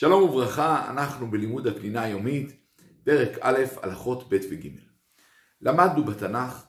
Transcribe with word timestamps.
שלום 0.00 0.22
וברכה, 0.22 0.90
אנחנו 0.90 1.30
בלימוד 1.30 1.66
הפנינה 1.66 2.02
היומית, 2.02 2.56
פרק 3.04 3.38
א', 3.40 3.64
הלכות 3.82 4.28
ב' 4.28 4.38
וג'. 4.50 4.68
למדנו 5.60 6.04
בתנ"ך 6.04 6.64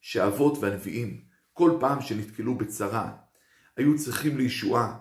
שהאבות 0.00 0.58
והנביאים, 0.58 1.24
כל 1.52 1.76
פעם 1.80 2.00
שנתקלו 2.00 2.54
בצרה, 2.54 3.12
היו 3.76 3.98
צריכים 3.98 4.36
לישועה, 4.36 4.98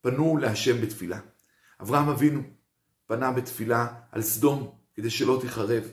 פנו 0.00 0.36
להשם 0.36 0.80
בתפילה. 0.80 1.18
אברהם 1.82 2.08
אבינו 2.08 2.42
פנה 3.06 3.32
בתפילה 3.32 3.86
על 4.12 4.22
סדום 4.22 4.78
כדי 4.94 5.10
שלא 5.10 5.40
תחרב. 5.42 5.84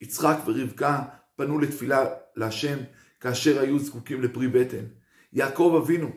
יצחק 0.00 0.36
ורבקה 0.46 1.02
פנו 1.36 1.58
לתפילה 1.58 2.04
להשם 2.36 2.78
כאשר 3.20 3.60
היו 3.60 3.78
זקוקים 3.78 4.22
לפרי 4.22 4.48
בטן. 4.48 4.84
יעקב 5.32 5.80
אבינו, 5.82 6.10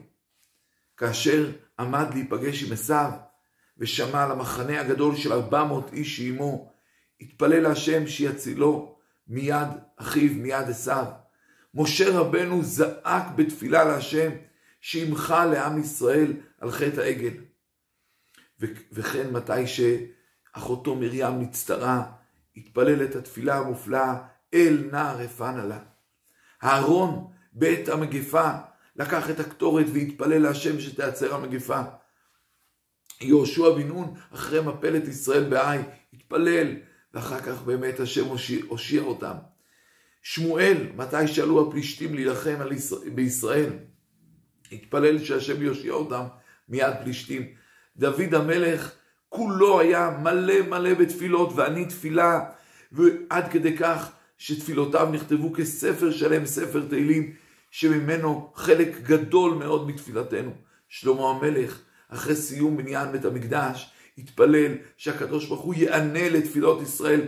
כאשר 0.98 1.52
עמד 1.80 2.08
להיפגש 2.14 2.64
עם 2.64 2.74
עשיו, 2.74 3.12
ושמע 3.78 4.24
על 4.24 4.32
המחנה 4.32 4.82
הגדול 4.82 5.16
של 5.16 5.34
ארבע 5.34 5.64
מאות 5.64 5.94
איש 5.94 6.18
שעימו, 6.18 6.72
התפלל 7.22 7.60
להשם 7.60 8.08
שיצילו 8.08 8.98
מיד 9.28 9.68
אחיו, 9.98 10.32
מיד 10.34 10.70
עשיו. 10.70 11.06
משה 11.74 12.20
רבנו 12.20 12.64
זעק 12.64 13.28
בתפילה 13.36 13.84
להשם 13.86 14.32
שימחה 14.82 15.46
לעם 15.46 15.80
ישראל 15.80 16.34
על 16.60 16.72
חטא 16.72 17.02
העגל. 17.02 17.34
וכן 18.92 19.30
מתי 19.32 19.68
שאחותו 19.68 20.96
מרים 20.96 21.40
נצטרה, 21.40 22.12
התפלל 22.58 23.04
את 23.04 23.16
התפילה 23.16 23.58
המופלאה, 23.58 24.18
אל 24.54 24.84
נא 24.92 25.14
רפנה 25.18 25.66
לה. 25.66 25.80
אהרון 26.64 27.32
בעת 27.54 27.90
המגפה 27.90 28.50
לקח 28.96 29.30
את 29.30 29.40
הקטורת 29.40 29.86
והתפלל 29.94 30.42
להשם 30.42 30.80
שתעצר 30.80 31.36
המגפה. 31.36 31.82
יהושע 33.22 33.70
בן 33.70 33.88
נון, 33.88 34.14
אחרי 34.34 34.62
מפלת 34.62 35.08
ישראל 35.08 35.44
בעי, 35.44 35.80
התפלל, 36.14 36.76
ואחר 37.14 37.40
כך 37.40 37.62
באמת 37.62 38.00
השם 38.00 38.26
הושיע 38.68 39.02
אותם. 39.02 39.34
שמואל, 40.22 40.78
מתי 40.96 41.28
שעלו 41.28 41.68
הפלישתים 41.68 42.14
להילחם 42.16 42.56
בישראל, 43.14 43.70
התפלל 44.72 45.24
שהשם 45.24 45.62
יושיע 45.62 45.94
אותם 45.94 46.24
מיד 46.70 46.94
פלישתים. 47.04 47.48
דוד 47.98 48.34
המלך, 48.34 48.92
כולו 49.30 49.80
היה 49.80 50.18
מלא 50.24 50.62
מלא 50.62 50.94
בתפילות, 50.94 51.50
ואני 51.56 51.86
תפילה, 51.86 52.40
ועד 52.92 53.52
כדי 53.52 53.78
כך 53.78 54.12
שתפילותיו 54.38 55.10
נכתבו 55.12 55.54
כספר 55.54 56.12
שלם, 56.12 56.46
ספר 56.46 56.86
תהילים, 56.90 57.34
שממנו 57.72 58.52
חלק 58.56 59.02
גדול 59.02 59.54
מאוד 59.54 59.88
מתפילתנו. 59.88 60.52
שלמה 60.90 61.30
המלך, 61.30 61.82
אחרי 62.16 62.36
סיום 62.36 62.78
בניין 62.78 63.12
בית 63.12 63.26
המקדש, 63.26 63.92
התפלל 64.18 64.72
שהקדוש 64.98 65.46
ברוך 65.46 65.62
הוא 65.62 65.74
יענה 65.74 66.30
לתפילות 66.30 66.82
ישראל 66.82 67.22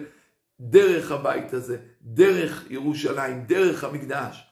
דרך 0.59 1.11
הבית 1.11 1.53
הזה, 1.53 1.77
דרך 2.01 2.65
ירושלים, 2.69 3.43
דרך 3.45 3.83
המקדש. 3.83 4.43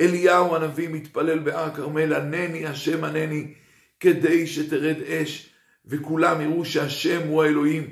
אליהו 0.00 0.56
הנביא 0.56 0.88
מתפלל 0.88 1.38
בהר 1.38 1.74
כרמל, 1.74 2.14
ענני 2.14 2.66
השם 2.66 3.04
ענני, 3.04 3.54
כדי 4.00 4.46
שתרד 4.46 4.96
אש, 5.02 5.50
וכולם 5.84 6.40
יראו 6.40 6.64
שהשם 6.64 7.28
הוא 7.28 7.42
האלוהים. 7.42 7.90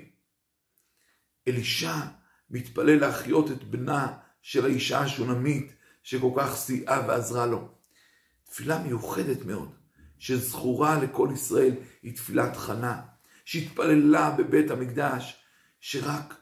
אלישע 1.49 1.97
מתפלל 2.51 3.01
להחיות 3.01 3.51
את 3.51 3.65
בנה 3.65 4.13
של 4.43 4.65
האישה 4.65 4.99
השונמית, 4.99 5.73
שכל 6.03 6.31
כך 6.37 6.55
סייעה 6.57 7.05
ועזרה 7.09 7.47
לו. 7.47 7.69
תפילה 8.45 8.79
מיוחדת 8.79 9.45
מאוד. 9.45 9.84
שזכורה 10.25 11.03
לכל 11.03 11.29
ישראל 11.33 11.75
היא 12.03 12.17
תפילת 12.17 12.57
חנה, 12.57 13.01
שהתפללה 13.45 14.31
בבית 14.31 14.71
המקדש, 14.71 15.41
שרק 15.81 16.35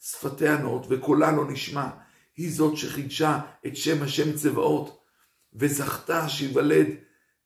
שפתיה 0.00 0.58
נאות 0.58 0.86
וקולה 0.90 1.32
לא 1.32 1.50
נשמע, 1.50 1.88
היא 2.36 2.52
זאת 2.52 2.76
שחידשה 2.76 3.40
את 3.66 3.76
שם 3.76 4.02
השם 4.02 4.36
צבאות, 4.36 5.04
וזכתה 5.52 6.28
שיוולד 6.28 6.86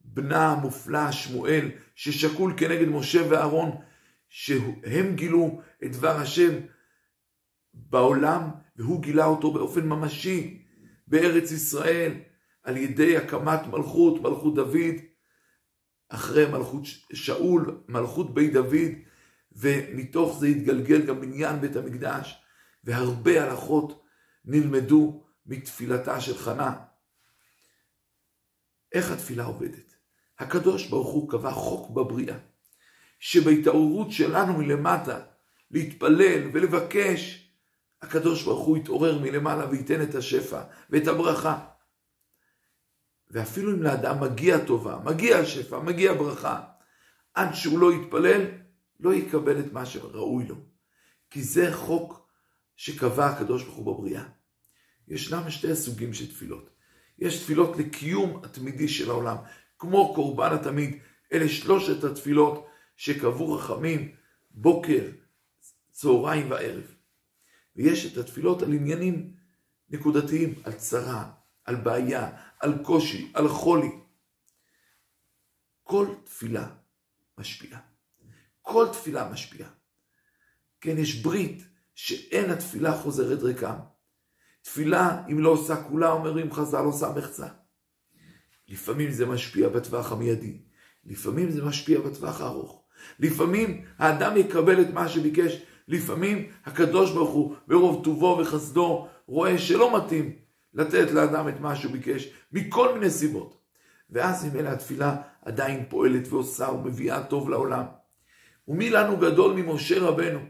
בנה 0.00 0.52
המופלא 0.52 1.12
שמואל, 1.12 1.70
ששקול 1.94 2.54
כנגד 2.56 2.88
משה 2.88 3.22
ואהרון, 3.30 3.70
שהם 4.28 5.14
גילו 5.14 5.60
את 5.84 5.92
דבר 5.92 6.16
השם 6.16 6.52
בעולם, 7.74 8.50
והוא 8.76 9.02
גילה 9.02 9.24
אותו 9.24 9.52
באופן 9.52 9.88
ממשי 9.88 10.62
בארץ 11.06 11.50
ישראל, 11.50 12.12
על 12.62 12.76
ידי 12.76 13.16
הקמת 13.16 13.66
מלכות, 13.66 14.22
מלכות 14.22 14.54
דוד, 14.54 14.96
אחרי 16.08 16.46
מלכות 16.46 16.84
שאול, 17.12 17.80
מלכות 17.88 18.34
בית 18.34 18.52
דוד, 18.52 18.92
ומתוך 19.52 20.38
זה 20.40 20.46
התגלגל 20.46 21.06
גם 21.06 21.20
בניין 21.20 21.60
בית 21.60 21.76
המקדש, 21.76 22.42
והרבה 22.84 23.44
הלכות 23.44 24.04
נלמדו 24.44 25.24
מתפילתה 25.46 26.20
של 26.20 26.38
חנה. 26.38 26.76
איך 28.92 29.10
התפילה 29.10 29.44
עובדת? 29.44 29.96
הקדוש 30.38 30.86
ברוך 30.86 31.08
הוא 31.08 31.30
קבע 31.30 31.50
חוק 31.50 31.90
בבריאה, 31.90 32.36
שבהתעוררות 33.20 34.12
שלנו 34.12 34.58
מלמטה, 34.58 35.20
להתפלל 35.70 36.50
ולבקש, 36.52 37.50
הקדוש 38.02 38.44
ברוך 38.44 38.66
הוא 38.66 38.76
יתעורר 38.76 39.18
מלמעלה 39.18 39.70
וייתן 39.70 40.02
את 40.02 40.14
השפע 40.14 40.62
ואת 40.90 41.06
הברכה. 41.08 41.75
ואפילו 43.36 43.72
אם 43.72 43.82
לאדם 43.82 44.20
מגיע 44.20 44.64
טובה, 44.64 44.98
מגיע 45.04 45.44
שפע, 45.44 45.80
מגיע 45.80 46.12
ברכה, 46.12 46.62
עד 47.34 47.54
שהוא 47.54 47.78
לא 47.78 47.92
יתפלל, 47.92 48.42
לא 49.00 49.14
יקבל 49.14 49.60
את 49.60 49.72
מה 49.72 49.86
שראוי 49.86 50.46
לו. 50.46 50.56
כי 51.30 51.42
זה 51.42 51.74
חוק 51.74 52.28
שקבע 52.76 53.26
הקדוש 53.26 53.62
ברוך 53.62 53.76
הוא 53.76 53.94
בבריאה. 53.94 54.24
ישנם 55.08 55.50
שתי 55.50 55.76
סוגים 55.76 56.14
של 56.14 56.30
תפילות. 56.30 56.70
יש 57.18 57.42
תפילות 57.42 57.76
לקיום 57.76 58.44
התמידי 58.44 58.88
של 58.88 59.10
העולם, 59.10 59.36
כמו 59.78 60.14
קורבן 60.14 60.52
התמיד. 60.52 60.98
אלה 61.32 61.48
שלושת 61.48 62.04
התפילות 62.04 62.66
שקבעו 62.96 63.52
רחמים 63.52 64.14
בוקר, 64.50 65.02
צהריים 65.90 66.50
וערב. 66.50 66.94
ויש 67.76 68.12
את 68.12 68.18
התפילות 68.18 68.62
על 68.62 68.72
עניינים 68.72 69.32
נקודתיים, 69.90 70.54
על 70.64 70.72
צרה, 70.72 71.30
על 71.66 71.74
בעיה, 71.74 72.30
על 72.60 72.82
קושי, 72.82 73.32
על 73.34 73.48
חולי. 73.48 73.90
כל 75.82 76.06
תפילה 76.24 76.66
משפיעה. 77.38 77.80
כל 78.62 78.86
תפילה 78.92 79.30
משפיעה. 79.32 79.70
כן, 80.80 80.98
יש 80.98 81.22
ברית 81.22 81.62
שאין 81.94 82.50
התפילה 82.50 82.96
חוזרת 82.96 83.42
ריקם. 83.42 83.76
תפילה, 84.62 85.22
אם 85.30 85.38
לא 85.38 85.48
עושה 85.48 85.82
כולה, 85.82 86.12
אומרים 86.12 86.52
חז"ל, 86.52 86.84
עושה 86.84 87.12
מחצה. 87.16 87.46
לפעמים 88.68 89.10
זה 89.10 89.26
משפיע 89.26 89.68
בטווח 89.68 90.12
המיידי, 90.12 90.58
לפעמים 91.04 91.50
זה 91.50 91.64
משפיע 91.64 92.00
בטווח 92.00 92.40
הארוך. 92.40 92.82
לפעמים 93.18 93.84
האדם 93.98 94.36
יקבל 94.36 94.80
את 94.80 94.90
מה 94.92 95.08
שביקש, 95.08 95.62
לפעמים 95.88 96.50
הקדוש 96.64 97.12
ברוך 97.12 97.30
הוא 97.30 97.56
ברוב 97.66 98.04
טובו 98.04 98.38
וחסדו 98.40 99.08
רואה 99.26 99.58
שלא 99.58 99.96
מתאים 99.96 100.45
לתת 100.76 101.10
לאדם 101.10 101.48
את 101.48 101.60
מה 101.60 101.76
שהוא 101.76 101.92
ביקש, 101.92 102.32
מכל 102.52 102.94
מיני 102.94 103.10
סיבות. 103.10 103.56
ואז 104.10 104.44
ממילא 104.44 104.68
התפילה 104.68 105.16
עדיין 105.44 105.84
פועלת 105.88 106.28
ועושה 106.28 106.68
ומביאה 106.68 107.24
טוב 107.24 107.50
לעולם. 107.50 107.84
ומי 108.68 108.90
לנו 108.90 109.16
גדול 109.16 109.52
ממשה 109.56 110.00
רבנו, 110.00 110.40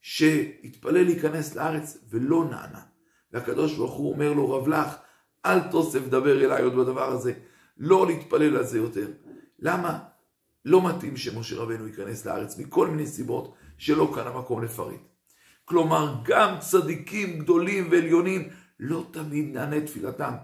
שהתפלל 0.00 1.02
להיכנס 1.04 1.56
לארץ 1.56 1.98
ולא 2.10 2.44
נענה. 2.44 2.80
והקדוש 3.32 3.76
ברוך 3.76 3.94
הוא 3.94 4.12
אומר 4.12 4.32
לו, 4.32 4.50
רב 4.50 4.68
לך, 4.68 4.96
אל 5.46 5.60
תוסף 5.60 6.06
דבר 6.06 6.44
אליי 6.44 6.62
עוד 6.62 6.76
בדבר 6.76 7.12
הזה, 7.12 7.32
לא 7.78 8.06
להתפלל 8.06 8.56
על 8.56 8.64
זה 8.64 8.78
יותר. 8.78 9.08
למה? 9.58 9.98
לא 10.64 10.88
מתאים 10.88 11.16
שמשה 11.16 11.56
רבנו 11.56 11.86
ייכנס 11.86 12.26
לארץ 12.26 12.58
מכל 12.58 12.86
מיני 12.86 13.06
סיבות 13.06 13.54
שלא 13.78 14.12
כאן 14.14 14.26
המקום 14.26 14.64
לפרט. 14.64 15.00
כלומר, 15.64 16.14
גם 16.24 16.54
צדיקים 16.58 17.38
גדולים 17.38 17.88
ועליונים 17.90 18.48
לא 18.80 19.06
תמיד 19.10 19.54
נענה 19.54 19.86
תפילתם, 19.86 20.34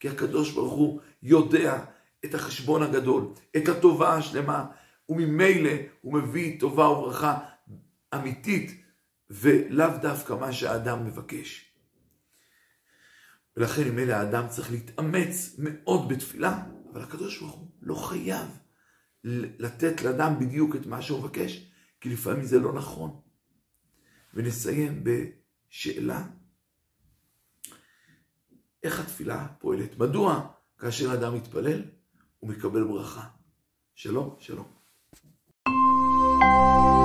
כי 0.00 0.08
הקדוש 0.08 0.52
ברוך 0.52 0.72
הוא 0.72 1.00
יודע 1.22 1.84
את 2.24 2.34
החשבון 2.34 2.82
הגדול, 2.82 3.32
את 3.56 3.68
הטובה 3.68 4.14
השלמה, 4.14 4.66
וממילא 5.08 5.70
הוא 6.00 6.14
מביא 6.14 6.60
טובה 6.60 6.88
וברכה 6.88 7.38
אמיתית, 8.14 8.84
ולאו 9.30 9.88
דווקא 10.02 10.32
מה 10.32 10.52
שהאדם 10.52 11.06
מבקש. 11.06 11.74
ולכן 13.56 13.88
ממילא 13.88 14.12
האדם 14.12 14.48
צריך 14.48 14.70
להתאמץ 14.70 15.54
מאוד 15.58 16.08
בתפילה, 16.08 16.62
אבל 16.92 17.02
הקדוש 17.02 17.40
ברוך 17.40 17.54
הוא 17.54 17.68
לא 17.82 17.94
חייב 17.94 18.46
לתת 19.24 20.02
לאדם 20.02 20.38
בדיוק 20.38 20.76
את 20.76 20.86
מה 20.86 21.02
שהוא 21.02 21.18
מבקש, 21.18 21.70
כי 22.00 22.08
לפעמים 22.08 22.44
זה 22.44 22.58
לא 22.58 22.72
נכון. 22.72 23.20
ונסיים 24.34 25.04
בשאלה 25.04 26.24
איך 28.82 29.00
התפילה 29.00 29.46
פועלת. 29.58 29.98
מדוע 29.98 30.46
כאשר 30.78 31.14
אדם 31.14 31.34
מתפלל, 31.34 31.82
הוא 32.38 32.50
מקבל 32.50 32.84
ברכה. 32.84 33.24
שלום, 33.94 34.36
שלום. 34.38 34.66
thank 36.42 36.94
you 36.94 36.99